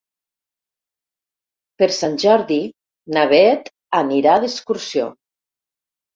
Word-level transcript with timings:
Per 1.81 1.89
Sant 1.97 2.17
Jordi 2.23 2.57
na 3.17 3.27
Beth 3.35 3.71
anirà 4.01 4.41
d'excursió. 4.47 5.07